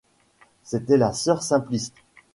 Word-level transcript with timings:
C’était 0.63 0.97
la 0.97 1.13
sœur 1.13 1.43
Simplice. 1.43 1.93